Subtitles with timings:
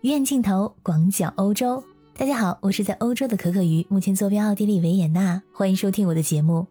[0.00, 1.82] 鱼眼镜头广角欧洲，
[2.16, 6.64] 大家好，我是在欧洲的可可鱼，目前坐标奥地利维也纳，欢迎收听我的节目。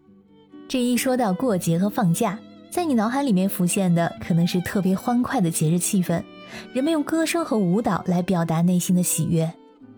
[0.66, 2.38] 这一说到过节和放假，
[2.70, 6.22] 在你脑海里面浮现的可能是特别欢快的节日气氛，
[6.72, 9.52] 人们用歌声和舞蹈来表达内心的喜悦。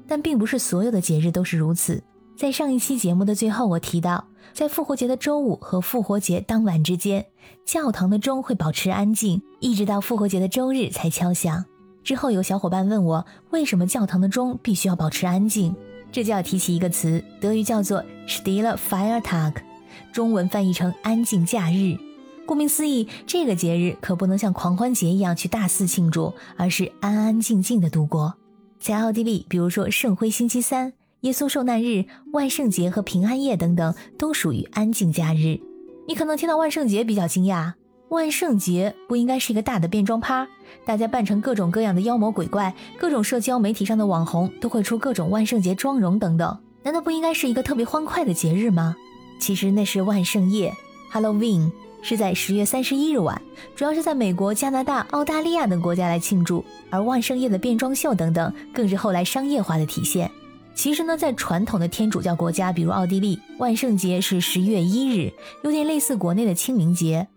[0.09, 2.03] 但并不是所有的节日都是如此。
[2.37, 7.25] 在上一期节目的最后，我提到，在复活节的周五和复活节当晚之间，
[7.65, 11.65] 教堂的钟会保持安静，一直到复活节的周日才敲响。
[12.03, 15.74] 之后有小伙伴问我，为什么教堂的钟必须要保持安静？
[16.12, 19.55] 这就要提起一个词，德语叫做 Stille Feiertag，
[20.12, 21.97] 中文翻译成安静假日。
[22.47, 28.35] 顾名思义，这个节日可不能像狂欢节一样去大肆庆祝，而是安安静静的度过。
[28.80, 35.60] 在奥地利，比如说圣辉星期三、耶稣受难日、万圣节和平安夜等等，都属于安静假日。
[36.09, 37.74] 你可能听到万圣节比较惊讶。
[38.10, 40.45] 万圣节不应该是一个大的变装趴，
[40.84, 48.96] 大家扮成各种各样的妖魔鬼怪，各种社交媒体上的网红都会出各种万圣节妆容等等，难道不应该是一个特别欢快的节日吗？
[49.38, 50.74] 其实那是万圣夜
[51.12, 51.70] ，Halloween
[52.02, 53.40] 是在十月三十一日晚，
[53.76, 60.29] 主要是在美国、加拿大、澳大利亚等国家来庆祝，而万圣夜的变装秀等等更是后来商业化的体现。
[60.74, 65.32] 其实呢，在传统的天主教国家，比如奥地利，万圣节是十月一日，
[65.62, 67.28] 有点类似国内的清明节。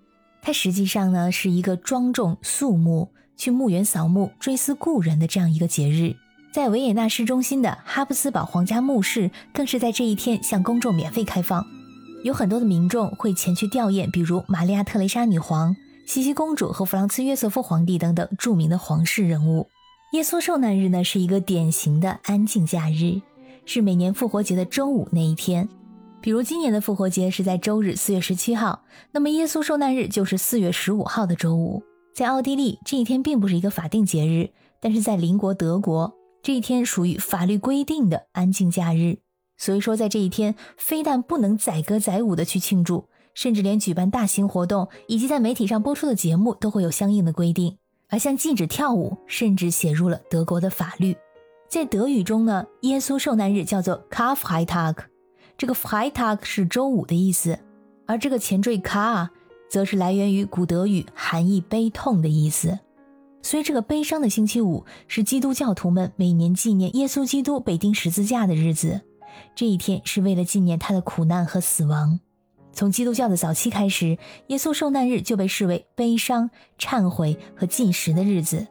[0.46, 6.14] 它实际上呢是一个庄重肃穆、去墓园扫墓、追思故人的这样一个节日。
[6.52, 11.66] 在维也纳市中心的哈布斯堡皇家墓室，更是在这一天向公众免费开放，
[12.24, 19.68] 有很多的民众会前去吊唁，比如玛利亚特蕾莎女皇、茜茜公主和弗朗茨约瑟夫皇帝等等著名的皇室人物。
[20.12, 23.22] 耶稣受难日呢是一个典型的安静假日，
[23.66, 25.68] 是每年复活节的周五那一天。
[26.24, 31.84] 比如今年的复活节是在周日四月十七号，那么耶稣受难日就是四月十五号的周五。
[32.16, 39.18] 在奥地利这一天并不是一个法定节日，但是在邻国德国这一天属于法律规定的安静假日。
[39.58, 47.78] 所以说在这一天，非但不能载歌载舞的去庆祝，甚至连举办大型活动以及在媒体上播出的节目都会有相应的规定。
[48.08, 51.18] 而像禁止跳舞，甚至写入了德国的法律。
[51.68, 54.96] 在德语中呢，耶稣受难日叫做 Karfreitag。
[55.64, 57.58] 这个 Freitag 是周五的意思，
[58.06, 59.30] 而这个前缀 Kar
[59.70, 62.78] 则是来源于古德语，含义悲痛的意思。
[63.42, 69.00] 所以这个悲伤的星期五是基督教徒们每年纪念耶稣基督被钉十字架的日子。
[69.56, 72.20] 这一天是为了纪念他的苦难和死亡。
[72.74, 78.68] 从基督教的早期开始，耶稣受难日就被视为悲伤、忏悔和进食的日子。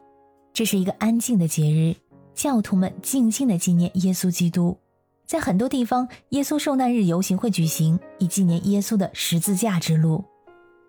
[0.53, 1.95] 这是一个安静的节日，
[2.35, 4.77] 教徒们静静地纪念耶稣基督。
[5.25, 10.23] 在很多地方，耶稣受难日游行会举行，以纪念耶稣的十字架之路。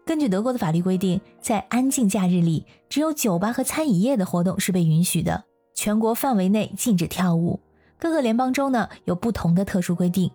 [0.04, 5.44] 根据德国的法律规定，在安静假日里，只有酒吧和餐饮业的活动是被允许的，
[5.74, 7.60] 全国范围内禁止跳舞。
[7.98, 10.30] 各个联邦州呢有不同的特殊规定。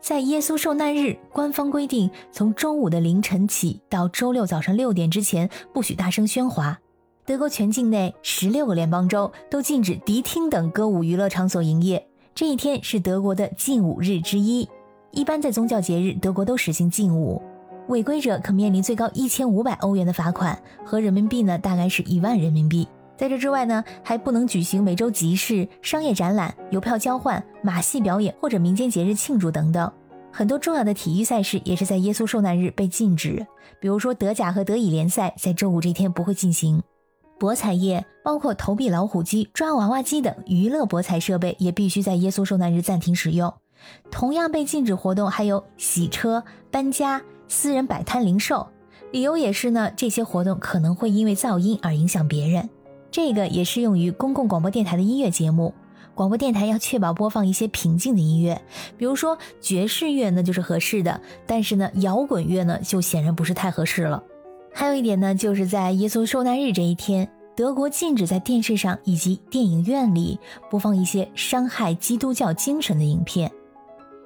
[0.00, 6.80] 在耶稣受难日，官方规定从周五的凌晨起到周六早上六点之前不许大声喧哗。
[7.24, 12.04] 德国全境内十六个联邦州都禁止迪厅等歌舞娱乐场所营业。
[12.34, 14.66] 这一天是德国的禁舞日之一，
[15.10, 17.40] 一般在宗教节日，德国都实行禁舞，
[17.88, 22.88] 违规者可面临最高一千五百欧元的罚款，和人民币呢大概是一万人民币。
[23.18, 29.92] 在这之外呢，还不能举行每周集市、商业展览、邮票交换、马戏表演或者民间节日庆祝等等。
[30.32, 33.46] 很多重要的体育赛事也是在耶稣受难日被禁止，
[33.78, 36.82] 比如说德甲和德乙联赛在周五这天不会进行。
[37.42, 43.52] 博彩业包括投币老虎机、抓娃娃机等娱乐博彩设备也必须在耶稣受难日暂停使用。
[44.12, 48.68] 同样被禁止活动还有洗车、搬家、私人摆摊零售。
[49.10, 52.70] 理由也是呢，这些活动可能会因为噪音而影响别人。
[53.10, 55.74] 这个也适用于公共广播电台的音乐节目。
[56.14, 58.62] 广播电台要确保播放一些平静的音乐，
[58.96, 64.22] 比如说爵士乐呢就是合适的，但是呢摇滚乐呢就显然不是太合适了。
[64.74, 70.38] 还有一点呢，就是在耶稣受难日这一天，德国禁止在电视上以及电影院里
[70.70, 73.50] 播放一些伤害基督教精神的影片。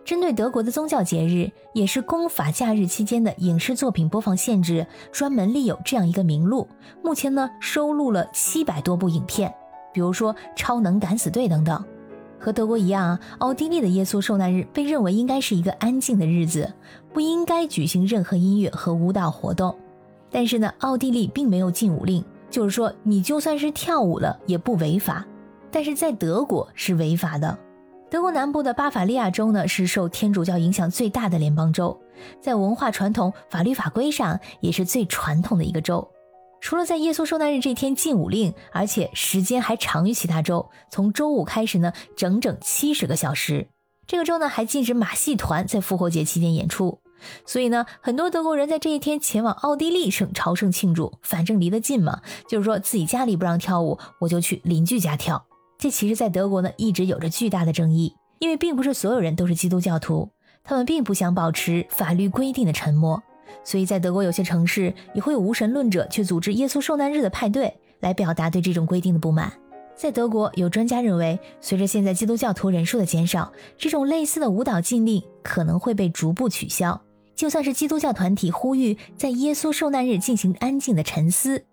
[0.05, 6.69] 针对德国的宗教节日，也是公法假日期间的影视作品播放限制，专门立有这样一个名录。
[7.03, 9.53] 目前呢，收录了七百多部影片，
[9.93, 11.85] 比如说《超能敢死队》等等。
[12.39, 16.73] 和德国一样，奥地利的耶稣受难日被认为应该是一个安静的日子，
[17.13, 19.77] 不应该举行任何音乐和舞蹈活动。
[20.31, 25.25] 但是呢，奥地利并没有禁舞令，就是说你就算是跳舞了也不违法。
[25.71, 27.59] 但是在德国是违法的。
[28.09, 32.01] 德国南部的巴伐利亚州呢是受天主教影响最大的联邦州，
[32.41, 36.09] 在文化传统、法律法规上也是最传统的一个州。
[36.61, 43.69] 除了在耶稣受难日这天禁舞令，而且时间还长于其他州，从周五开始呢，整整七十个小时。
[44.07, 47.01] 这个州呢还禁止马戏团在复活节期间演出，
[47.45, 55.45] 所以呢，很多德国人在这一天前往奥地利省朝圣庆祝，反正离得近嘛，就是说自己家里不让跳舞，我就去邻居家跳。
[55.79, 60.31] 这其实，在德国呢，一直有着巨大的争议，因为并不是所有人都是基督教徒，
[60.65, 63.23] 他们并不想保持法律规定的沉默，
[63.63, 69.53] 所以在德国有些城市也会有无神论者去组织耶稣受难日的派对，来表达对这种规定的不满。
[69.95, 77.01] 在德国，有专家认为，随着现在基督教徒人数的减少，这种类似的舞蹈禁令可能会被逐步取消。
[77.37, 81.67] 就算是基督教团体呼吁在耶稣受难日进行安静的沉思，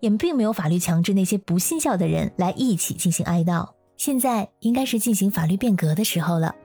[0.00, 3.68] 也并没有法律强制那些不信教的人来一起进行哀悼。
[3.96, 6.56] 现在应该是进行法律变革的时候了。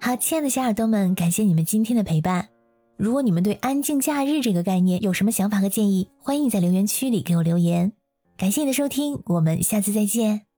[0.00, 2.48] 好，亲爱的小耳朵们，感谢你们今天的陪伴。
[2.96, 7.92] 如果你们对“安静假日”这个概念有什么想法和建议，欢迎在留言区里给我留言。
[8.36, 10.51] 感谢你的收听，我们下次再见。